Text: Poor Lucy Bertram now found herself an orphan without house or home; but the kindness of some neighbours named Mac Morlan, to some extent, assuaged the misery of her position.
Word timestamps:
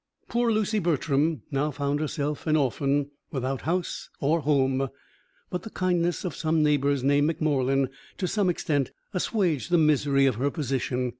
Poor 0.27 0.51
Lucy 0.51 0.79
Bertram 0.79 1.43
now 1.51 1.69
found 1.69 1.99
herself 1.99 2.47
an 2.47 2.55
orphan 2.55 3.11
without 3.31 3.61
house 3.69 4.09
or 4.19 4.39
home; 4.39 4.89
but 5.51 5.61
the 5.61 5.69
kindness 5.69 6.25
of 6.25 6.35
some 6.35 6.63
neighbours 6.63 7.03
named 7.03 7.27
Mac 7.27 7.39
Morlan, 7.39 7.87
to 8.17 8.27
some 8.27 8.49
extent, 8.49 8.89
assuaged 9.13 9.69
the 9.69 9.77
misery 9.77 10.25
of 10.25 10.37
her 10.37 10.49
position. 10.49 11.09